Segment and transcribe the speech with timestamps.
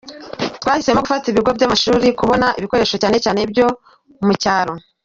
[0.61, 3.65] Twahisemo gufasha ibigo by’amashuri kubona ibikoresho, cyane cyane ibyo
[4.25, 4.73] mu cyaro.